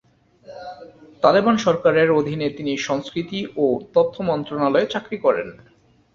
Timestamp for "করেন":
5.17-5.47